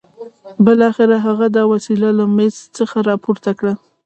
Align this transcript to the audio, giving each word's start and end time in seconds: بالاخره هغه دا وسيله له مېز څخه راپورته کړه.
بالاخره 0.65 1.15
هغه 1.27 1.47
دا 1.55 1.63
وسيله 1.73 2.09
له 2.19 2.25
مېز 2.35 2.55
څخه 2.77 2.97
راپورته 3.09 3.51
کړه. 3.59 3.73